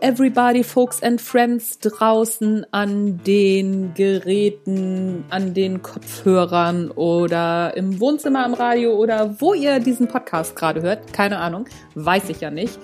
everybody, 0.00 0.64
folks 0.64 1.02
and 1.02 1.20
friends 1.20 1.78
draußen 1.78 2.66
an 2.72 3.18
den 3.24 3.94
Geräten, 3.94 5.24
an 5.30 5.54
den 5.54 5.82
Kopfhörern 5.82 6.90
oder 6.90 7.76
im 7.76 8.00
Wohnzimmer 8.00 8.44
am 8.44 8.54
Radio 8.54 8.94
oder 8.94 9.40
wo 9.40 9.54
ihr 9.54 9.80
diesen 9.80 10.08
Podcast 10.08 10.56
gerade 10.56 10.82
hört. 10.82 11.12
Keine 11.12 11.38
Ahnung, 11.38 11.66
weiß 11.94 12.28
ich 12.30 12.40
ja 12.40 12.50
nicht. 12.50 12.78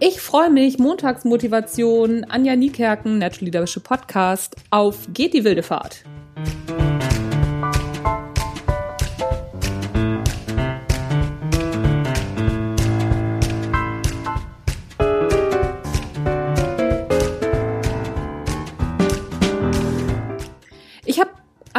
Ich 0.00 0.20
freue 0.20 0.50
mich, 0.50 0.78
Montagsmotivation, 0.78 2.24
Anja 2.28 2.54
Niekerken, 2.54 3.18
Natural 3.18 3.46
Leadership 3.46 3.84
Podcast, 3.84 4.56
auf 4.70 5.08
Geht 5.12 5.34
die 5.34 5.44
wilde 5.44 5.62
Fahrt. 5.62 6.04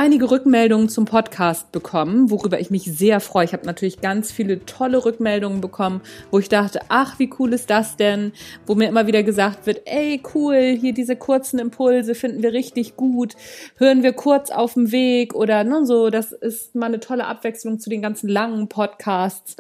Einige 0.10 0.32
Rückmeldungen 0.32 0.90
zum 0.90 1.06
Podcast 1.06 1.72
bekommen, 1.72 2.32
worüber 2.32 2.60
ich 2.60 2.72
mich 2.72 2.86
sehr 2.86 3.20
freue. 3.20 3.46
Ich 3.46 3.54
habe 3.54 3.68
natürlich 3.68 4.02
ganz 4.02 4.32
viele 4.32 4.66
tolle 4.66 5.06
Rückmeldungen 5.06 5.62
bekommen, 5.62 6.02
wo 6.32 6.40
ich 6.40 6.50
dachte, 6.50 6.80
ach, 6.90 7.20
wie 7.20 7.30
cool 7.38 7.54
ist 7.54 7.70
das 7.70 7.96
denn? 7.96 8.32
Wo 8.66 8.74
mir 8.74 8.88
immer 8.88 9.06
wieder 9.06 9.22
gesagt 9.22 9.68
wird, 9.68 9.82
ey, 9.86 10.20
cool, 10.34 10.76
hier 10.82 10.96
diese 10.96 11.16
kurzen 11.16 11.60
Impulse 11.60 12.16
finden 12.16 12.42
wir 12.42 12.54
richtig 12.54 12.96
gut. 12.96 13.36
Hören 13.78 14.02
wir 14.02 14.14
kurz 14.14 14.50
auf 14.50 14.74
dem 14.74 14.92
Weg 14.92 15.36
oder 15.36 15.64
ne, 15.64 15.86
so, 15.86 16.10
das 16.10 16.32
ist 16.32 16.74
mal 16.74 16.88
eine 16.88 17.00
tolle 17.00 17.28
Abwechslung 17.28 17.78
zu 17.78 17.92
den 17.92 18.02
ganzen 18.02 18.30
langen 18.30 18.68
Podcasts. 18.68 19.58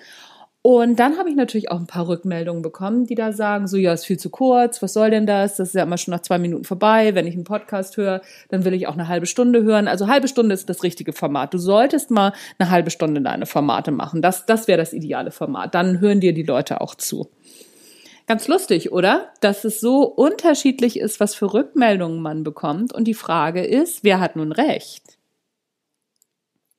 Und 0.61 0.99
dann 0.99 1.17
habe 1.17 1.29
ich 1.29 1.37
natürlich 1.37 1.71
auch 1.71 1.79
ein 1.79 1.87
paar 1.87 2.09
Rückmeldungen 2.09 2.61
bekommen, 2.61 3.05
die 3.05 3.15
da 3.15 3.31
sagen, 3.31 3.67
so 3.67 3.77
ja, 3.77 3.93
ist 3.93 4.05
viel 4.05 4.19
zu 4.19 4.29
kurz, 4.29 4.81
was 4.81 4.91
soll 4.91 5.09
denn 5.09 5.25
das? 5.25 5.55
Das 5.55 5.69
ist 5.69 5.75
ja 5.75 5.83
immer 5.83 5.97
schon 5.97 6.11
nach 6.13 6.21
zwei 6.21 6.37
Minuten 6.37 6.65
vorbei. 6.65 7.15
Wenn 7.15 7.27
ich 7.27 7.35
einen 7.35 7.45
Podcast 7.45 7.95
höre, 7.95 8.21
dann 8.49 8.65
will 8.65 8.73
ich 8.73 8.87
auch 8.87 8.93
eine 8.93 9.07
halbe 9.07 9.25
Stunde 9.25 9.63
hören. 9.63 9.87
Also 9.87 10.07
halbe 10.07 10.27
Stunde 10.27 10.53
ist 10.53 10.69
das 10.69 10.83
richtige 10.83 11.13
Format. 11.13 11.53
Du 11.53 11.57
solltest 11.59 12.11
mal 12.11 12.33
eine 12.57 12.69
halbe 12.69 12.91
Stunde 12.91 13.21
deine 13.21 13.45
Formate 13.45 13.91
machen. 13.91 14.21
Das, 14.21 14.45
das 14.45 14.67
wäre 14.67 14.77
das 14.77 14.91
ideale 14.91 15.31
Format. 15.31 15.73
Dann 15.75 16.01
hören 16.01 16.19
dir 16.19 16.33
die 16.33 16.43
Leute 16.43 16.81
auch 16.81 16.95
zu. 16.95 17.29
Ganz 18.27 18.49
lustig, 18.49 18.91
oder? 18.91 19.29
Dass 19.39 19.63
es 19.63 19.79
so 19.79 20.03
unterschiedlich 20.03 20.99
ist, 20.99 21.21
was 21.21 21.35
für 21.35 21.53
Rückmeldungen 21.53 22.21
man 22.21 22.43
bekommt. 22.43 22.93
Und 22.93 23.05
die 23.05 23.13
Frage 23.13 23.63
ist, 23.63 24.03
wer 24.03 24.19
hat 24.19 24.35
nun 24.35 24.51
recht? 24.51 25.18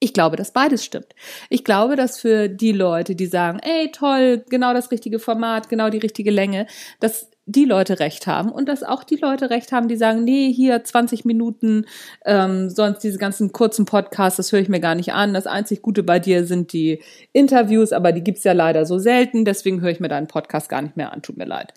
Ich 0.02 0.14
glaube, 0.14 0.36
dass 0.36 0.52
beides 0.52 0.82
stimmt. 0.82 1.14
Ich 1.50 1.62
glaube, 1.62 1.94
dass 1.94 2.18
für 2.18 2.48
die 2.48 2.72
Leute, 2.72 3.14
die 3.14 3.26
sagen, 3.26 3.58
ey, 3.60 3.90
toll, 3.92 4.42
genau 4.48 4.72
das 4.72 4.90
richtige 4.90 5.18
Format, 5.18 5.68
genau 5.68 5.90
die 5.90 5.98
richtige 5.98 6.30
Länge, 6.30 6.66
dass 7.00 7.30
die 7.44 7.64
Leute 7.64 8.00
recht 8.00 8.26
haben 8.26 8.50
und 8.50 8.68
dass 8.68 8.82
auch 8.82 9.04
die 9.04 9.16
Leute 9.16 9.50
recht 9.50 9.72
haben, 9.72 9.88
die 9.88 9.96
sagen, 9.96 10.24
nee, 10.24 10.52
hier 10.52 10.82
20 10.82 11.24
Minuten, 11.24 11.84
ähm, 12.24 12.70
sonst 12.70 13.00
diese 13.00 13.18
ganzen 13.18 13.52
kurzen 13.52 13.84
Podcasts, 13.84 14.36
das 14.36 14.52
höre 14.52 14.60
ich 14.60 14.68
mir 14.68 14.80
gar 14.80 14.94
nicht 14.94 15.12
an. 15.12 15.34
Das 15.34 15.46
einzig 15.46 15.82
Gute 15.82 16.02
bei 16.02 16.18
dir 16.18 16.46
sind 16.46 16.72
die 16.72 17.02
Interviews, 17.32 17.92
aber 17.92 18.12
die 18.12 18.22
gibt's 18.22 18.44
ja 18.44 18.52
leider 18.52 18.86
so 18.86 18.98
selten, 18.98 19.44
deswegen 19.44 19.80
höre 19.80 19.90
ich 19.90 20.00
mir 20.00 20.08
deinen 20.08 20.28
Podcast 20.28 20.68
gar 20.68 20.80
nicht 20.80 20.96
mehr 20.96 21.12
an, 21.12 21.22
tut 21.22 21.36
mir 21.36 21.46
leid. 21.46 21.74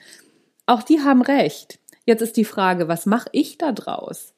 Auch 0.65 0.83
die 0.83 1.01
haben 1.01 1.21
recht. 1.21 1.79
Jetzt 2.05 2.21
ist 2.21 2.37
die 2.37 2.45
Frage, 2.45 2.87
was 2.87 3.05
mache 3.05 3.29
ich 3.31 3.57
da 3.57 3.71
draus? 3.71 4.32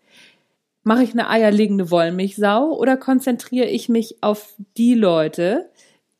Mache 0.88 1.03
ich 1.03 1.14
eine 1.14 1.28
eierlegende 1.30 1.89
Wollmilchsau 1.89 2.72
oder 2.78 2.95
konzentriere 2.95 3.66
ich 3.66 3.89
mich 3.89 4.22
auf 4.22 4.53
die 4.78 4.94
Leute, 4.94 5.72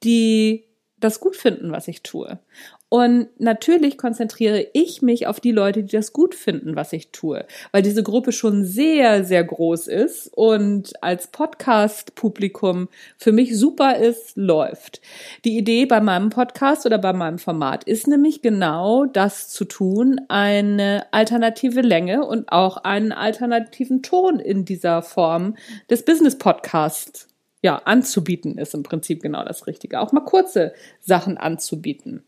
die 0.04 0.66
das 1.00 1.20
gut 1.20 1.36
finden, 1.36 1.72
was 1.72 1.88
ich 1.88 2.04
tue? 2.04 2.40
Und 2.88 3.28
natürlich 3.40 3.98
konzentriere 3.98 4.68
ich 4.74 5.02
mich 5.02 5.28
auf 5.28 5.40
die 5.40 5.52
Leute, 5.52 5.84
die 5.84 5.92
das 5.92 6.14
gut 6.14 6.34
finden, 6.34 6.76
was 6.76 6.94
ich 6.94 7.12
tue, 7.12 7.46
weil 7.72 7.82
diese 7.82 8.04
Gruppe 8.04 8.32
schon 8.32 8.64
sehr, 8.64 9.26
sehr 9.26 9.44
groß 9.44 9.88
ist 9.88 10.32
und 10.34 10.94
als 11.04 11.28
Podcast-Publikum 11.28 12.88
für 13.18 13.32
mich 13.32 13.58
super 13.58 13.98
ist, 13.98 14.38
läuft. 14.38 15.02
Die 15.44 15.58
Idee 15.58 15.86
bei 15.86 16.00
meinem 16.00 16.30
Podcast 16.30 16.86
oder 16.86 16.98
bei 16.98 17.12
meinem 17.12 17.40
Format 17.40 17.84
ist 17.84 18.08
nämlich 18.08 18.42
genau 18.42 19.06
das 19.06 19.50
zu 19.50 19.66
tun, 19.66 20.22
eine 20.30 21.08
alternative 21.12 21.82
Länge 21.82 22.26
und 22.26 22.50
auch 22.52 22.78
einen 22.78 23.12
alternativen 23.12 24.04
Ton 24.04 24.40
in 24.40 24.64
dieser 24.64 25.02
Form 25.02 25.56
des 25.90 26.06
Business-Podcasts 26.06 27.28
ja, 27.66 27.78
anzubieten, 27.78 28.60
ist 28.60 28.76
im 28.76 28.84
Prinzip 28.84 29.24
genau 29.24 29.44
das 29.44 29.66
Richtige. 29.66 30.00
Auch 30.00 30.12
mal 30.12 30.22
kurze 30.22 30.76
Sachen 31.00 31.40
anzubieten. 31.40 32.24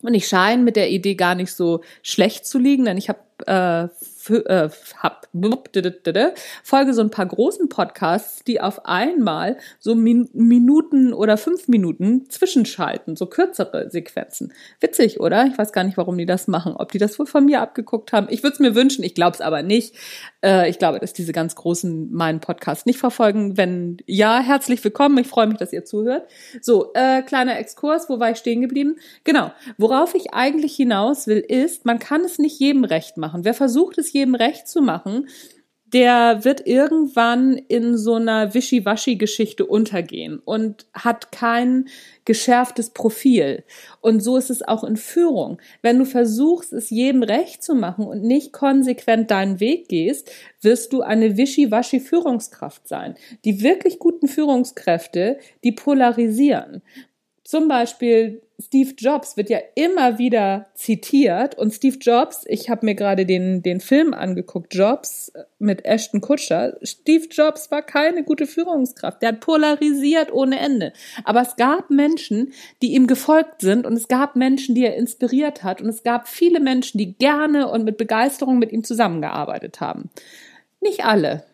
Und 0.00 0.14
ich 0.14 0.28
scheine 0.28 0.62
mit 0.62 0.76
der 0.76 0.90
Idee 0.90 1.16
gar 1.16 1.34
nicht 1.34 1.52
so 1.52 1.80
schlecht 2.04 2.46
zu 2.46 2.60
liegen, 2.60 2.84
denn 2.84 2.96
ich 2.96 3.08
habe 3.08 3.18
äh, 3.46 3.88
äh, 4.30 4.70
folge 6.62 6.94
so 6.94 7.00
ein 7.02 7.10
paar 7.10 7.26
großen 7.26 7.68
Podcasts, 7.68 8.44
die 8.44 8.60
auf 8.60 8.86
einmal 8.86 9.56
so 9.78 9.94
Min 9.94 10.28
Minuten 10.32 11.12
oder 11.12 11.36
fünf 11.36 11.68
Minuten 11.68 12.28
zwischenschalten, 12.28 13.16
so 13.16 13.26
kürzere 13.26 13.90
Sequenzen. 13.90 14.52
Witzig, 14.80 15.20
oder? 15.20 15.46
Ich 15.46 15.56
weiß 15.58 15.72
gar 15.72 15.84
nicht, 15.84 15.96
warum 15.96 16.18
die 16.18 16.26
das 16.26 16.48
machen. 16.48 16.74
Ob 16.76 16.92
die 16.92 16.98
das 16.98 17.18
wohl 17.18 17.26
von 17.26 17.44
mir 17.44 17.60
abgeguckt 17.60 18.12
haben. 18.12 18.26
Ich 18.30 18.42
würde 18.42 18.54
es 18.54 18.60
mir 18.60 18.74
wünschen, 18.74 19.04
ich 19.04 19.14
glaube 19.14 19.34
es 19.34 19.40
aber 19.40 19.62
nicht. 19.62 19.94
Äh, 20.44 20.68
ich 20.70 20.78
glaube, 20.78 20.98
dass 20.98 21.12
diese 21.12 21.32
ganz 21.32 21.54
Großen 21.54 22.12
meinen 22.12 22.40
Podcast 22.40 22.86
nicht 22.86 22.98
verfolgen. 22.98 23.56
Wenn 23.56 23.98
ja, 24.06 24.40
herzlich 24.40 24.82
willkommen. 24.84 25.18
Ich 25.18 25.26
freue 25.26 25.46
mich, 25.46 25.58
dass 25.58 25.72
ihr 25.72 25.84
zuhört. 25.84 26.28
So, 26.60 26.92
äh, 26.94 27.22
kleiner 27.22 27.58
Exkurs, 27.58 28.08
wo 28.08 28.20
war 28.20 28.30
ich 28.30 28.38
stehen 28.38 28.60
geblieben? 28.60 28.96
Genau. 29.24 29.52
Worauf 29.78 30.14
ich 30.14 30.32
eigentlich 30.32 30.76
hinaus 30.76 31.26
will, 31.26 31.38
ist, 31.38 31.84
man 31.84 31.98
kann 31.98 32.22
es 32.22 32.38
nicht 32.38 32.58
jedem 32.58 32.84
recht 32.84 33.16
machen. 33.16 33.44
Wer 33.44 33.54
versucht 33.54 33.98
es 33.98 34.11
jedem 34.12 34.34
recht 34.34 34.68
zu 34.68 34.82
machen, 34.82 35.26
der 35.92 36.44
wird 36.44 36.66
irgendwann 36.66 37.54
in 37.54 37.98
so 37.98 38.14
einer 38.14 38.54
Wischiwaschi-Geschichte 38.54 39.66
untergehen 39.66 40.38
und 40.38 40.86
hat 40.94 41.32
kein 41.32 41.88
geschärftes 42.24 42.90
Profil. 42.90 43.64
Und 44.00 44.20
so 44.22 44.38
ist 44.38 44.48
es 44.48 44.62
auch 44.62 44.84
in 44.84 44.96
Führung. 44.96 45.60
Wenn 45.82 45.98
du 45.98 46.06
versuchst, 46.06 46.72
es 46.72 46.88
jedem 46.88 47.22
recht 47.22 47.62
zu 47.62 47.74
machen 47.74 48.06
und 48.06 48.22
nicht 48.22 48.52
konsequent 48.52 49.30
deinen 49.30 49.60
Weg 49.60 49.88
gehst, 49.88 50.30
wirst 50.62 50.94
du 50.94 51.02
eine 51.02 51.36
Wischiwaschi-Führungskraft 51.36 52.88
sein. 52.88 53.14
Die 53.44 53.62
wirklich 53.62 53.98
guten 53.98 54.28
Führungskräfte, 54.28 55.38
die 55.62 55.72
polarisieren. 55.72 56.82
Zum 57.52 57.68
Beispiel 57.68 58.40
Steve 58.58 58.94
Jobs 58.96 59.36
wird 59.36 59.50
ja 59.50 59.58
immer 59.74 60.16
wieder 60.16 60.68
zitiert 60.72 61.58
und 61.58 61.74
Steve 61.74 61.98
Jobs, 62.00 62.46
ich 62.48 62.70
habe 62.70 62.86
mir 62.86 62.94
gerade 62.94 63.26
den, 63.26 63.60
den 63.60 63.80
Film 63.80 64.14
angeguckt, 64.14 64.74
Jobs 64.74 65.28
äh, 65.34 65.44
mit 65.58 65.84
Ashton 65.84 66.22
Kutscher. 66.22 66.78
Steve 66.82 67.26
Jobs 67.30 67.70
war 67.70 67.82
keine 67.82 68.24
gute 68.24 68.46
Führungskraft. 68.46 69.20
Der 69.20 69.32
hat 69.32 69.40
polarisiert 69.40 70.32
ohne 70.32 70.60
Ende. 70.60 70.94
Aber 71.24 71.42
es 71.42 71.56
gab 71.56 71.90
Menschen, 71.90 72.54
die 72.80 72.94
ihm 72.94 73.06
gefolgt 73.06 73.60
sind 73.60 73.84
und 73.84 73.92
es 73.98 74.08
gab 74.08 74.34
Menschen, 74.34 74.74
die 74.74 74.86
er 74.86 74.96
inspiriert 74.96 75.62
hat 75.62 75.82
und 75.82 75.90
es 75.90 76.02
gab 76.02 76.28
viele 76.28 76.58
Menschen, 76.58 76.96
die 76.96 77.12
gerne 77.18 77.68
und 77.68 77.84
mit 77.84 77.98
Begeisterung 77.98 78.58
mit 78.58 78.72
ihm 78.72 78.82
zusammengearbeitet 78.82 79.78
haben. 79.78 80.08
Nicht 80.80 81.04
alle, 81.04 81.44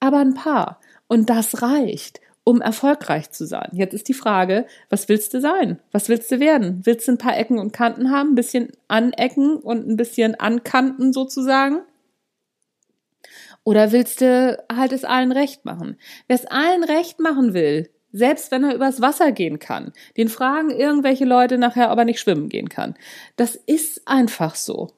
aber 0.00 0.18
ein 0.18 0.34
paar. 0.34 0.80
Und 1.06 1.30
das 1.30 1.62
reicht 1.62 2.20
um 2.48 2.62
erfolgreich 2.62 3.30
zu 3.30 3.46
sein. 3.46 3.68
Jetzt 3.72 3.92
ist 3.92 4.08
die 4.08 4.14
Frage, 4.14 4.64
was 4.88 5.10
willst 5.10 5.34
du 5.34 5.40
sein? 5.42 5.80
Was 5.92 6.08
willst 6.08 6.32
du 6.32 6.40
werden? 6.40 6.80
Willst 6.84 7.06
du 7.06 7.12
ein 7.12 7.18
paar 7.18 7.36
Ecken 7.36 7.58
und 7.58 7.74
Kanten 7.74 8.10
haben, 8.10 8.30
ein 8.30 8.36
bisschen 8.36 8.72
anecken 8.88 9.58
und 9.58 9.86
ein 9.86 9.98
bisschen 9.98 10.34
ankanten 10.34 11.12
sozusagen? 11.12 11.82
Oder 13.64 13.92
willst 13.92 14.22
du 14.22 14.64
halt 14.74 14.92
es 14.92 15.04
allen 15.04 15.30
recht 15.30 15.66
machen? 15.66 15.98
Wer 16.26 16.36
es 16.36 16.46
allen 16.46 16.84
recht 16.84 17.20
machen 17.20 17.52
will, 17.52 17.90
selbst 18.12 18.50
wenn 18.50 18.64
er 18.64 18.74
übers 18.74 19.02
Wasser 19.02 19.30
gehen 19.30 19.58
kann, 19.58 19.92
den 20.16 20.30
fragen 20.30 20.70
irgendwelche 20.70 21.26
Leute 21.26 21.58
nachher, 21.58 21.92
ob 21.92 21.98
er 21.98 22.06
nicht 22.06 22.18
schwimmen 22.18 22.48
gehen 22.48 22.70
kann. 22.70 22.94
Das 23.36 23.56
ist 23.56 24.08
einfach 24.08 24.54
so. 24.54 24.88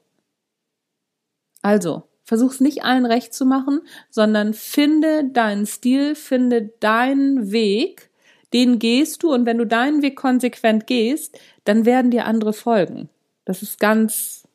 Also, 1.63 2.10
Versuch's 2.31 2.61
nicht 2.61 2.85
allen 2.85 3.07
recht 3.07 3.35
zu 3.35 3.45
machen, 3.45 3.81
sondern 4.09 4.55
finde 4.55 5.25
deinen 5.25 5.67
Stil, 5.67 6.15
finde 6.15 6.71
deinen 6.79 7.51
Weg, 7.51 8.09
den 8.53 8.79
gehst 8.79 9.25
du 9.25 9.35
und 9.35 9.47
wenn 9.47 9.59
du 9.59 9.67
deinen 9.67 10.01
Weg 10.01 10.15
konsequent 10.15 10.87
gehst, 10.87 11.41
dann 11.65 11.87
werden 11.87 12.13
dir 12.13 12.27
andere 12.27 12.53
folgen. 12.53 13.09
Das 13.47 13.65
ist 13.65 13.81
ganz, 13.81 14.47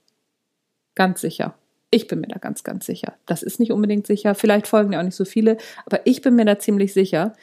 ganz 0.95 1.19
sicher. 1.19 1.55
Ich 1.91 2.07
bin 2.07 2.21
mir 2.21 2.29
da 2.29 2.39
ganz, 2.39 2.63
ganz 2.63 2.85
sicher. 2.85 3.15
Das 3.25 3.43
ist 3.43 3.59
nicht 3.59 3.73
unbedingt 3.73 4.07
sicher. 4.07 4.35
Vielleicht 4.35 4.67
folgen 4.67 4.91
dir 4.91 4.99
auch 4.99 5.03
nicht 5.03 5.17
so 5.17 5.25
viele, 5.25 5.57
aber 5.85 5.99
ich 6.07 6.21
bin 6.21 6.37
mir 6.37 6.45
da 6.45 6.57
ziemlich 6.57 6.93
sicher, 6.93 7.33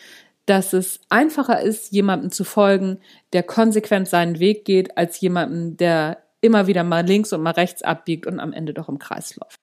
dass 0.46 0.72
es 0.72 1.00
einfacher 1.10 1.60
ist, 1.60 1.92
jemandem 1.92 2.30
zu 2.30 2.44
folgen, 2.44 3.00
der 3.34 3.42
konsequent 3.42 4.08
seinen 4.08 4.38
Weg 4.38 4.64
geht, 4.64 4.96
als 4.96 5.20
jemandem, 5.20 5.76
der 5.76 6.22
immer 6.40 6.66
wieder 6.68 6.84
mal 6.84 7.04
links 7.04 7.34
und 7.34 7.42
mal 7.42 7.50
rechts 7.50 7.82
abbiegt 7.82 8.26
und 8.26 8.40
am 8.40 8.54
Ende 8.54 8.72
doch 8.72 8.88
im 8.88 8.98
Kreis 8.98 9.36
läuft. 9.36 9.61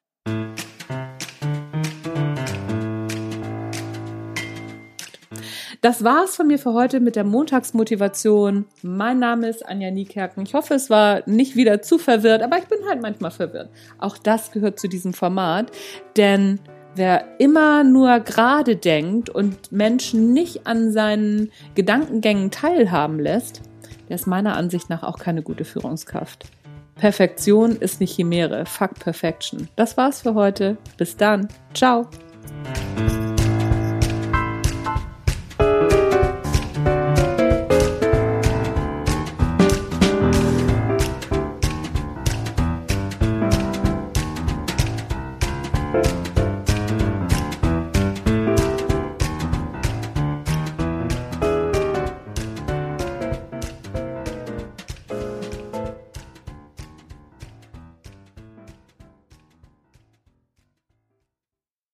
Das 5.81 6.03
war's 6.03 6.35
von 6.35 6.47
mir 6.47 6.59
für 6.59 6.73
heute 6.73 6.99
mit 6.99 7.15
der 7.15 7.23
Montagsmotivation. 7.23 8.65
Mein 8.81 9.19
Name 9.19 9.47
ist 9.47 9.65
Anja 9.65 9.91
Niekerken. 9.91 10.43
Ich 10.43 10.53
hoffe, 10.53 10.73
es 10.73 10.89
war 10.89 11.23
nicht 11.25 11.55
wieder 11.55 11.81
zu 11.81 11.97
verwirrt, 11.97 12.41
aber 12.41 12.57
ich 12.57 12.65
bin 12.65 12.79
halt 12.87 13.01
manchmal 13.01 13.31
verwirrt. 13.31 13.69
Auch 13.97 14.17
das 14.17 14.51
gehört 14.51 14.79
zu 14.79 14.87
diesem 14.87 15.13
Format, 15.13 15.71
denn 16.17 16.59
Wer 16.95 17.39
immer 17.39 17.83
nur 17.83 18.19
gerade 18.19 18.75
denkt 18.75 19.29
und 19.29 19.71
Menschen 19.71 20.33
nicht 20.33 20.65
an 20.65 20.91
seinen 20.91 21.51
Gedankengängen 21.75 22.51
teilhaben 22.51 23.19
lässt, 23.19 23.61
der 24.09 24.15
ist 24.15 24.27
meiner 24.27 24.57
Ansicht 24.57 24.89
nach 24.89 25.03
auch 25.03 25.19
keine 25.19 25.43
gute 25.43 25.65
Führungskraft. 25.65 26.45
Perfektion 26.95 27.77
ist 27.77 28.01
nicht 28.01 28.15
Chimäre. 28.15 28.65
Fuck 28.65 28.95
Perfection. 28.95 29.69
Das 29.75 29.95
war's 29.97 30.23
für 30.23 30.33
heute. 30.33 30.77
Bis 30.97 31.15
dann. 31.15 31.47
Ciao. 31.73 32.07